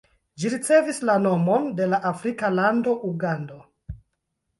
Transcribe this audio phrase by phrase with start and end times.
[0.43, 3.59] Ĝi ricevis la nomon de la afrika lando Ugando.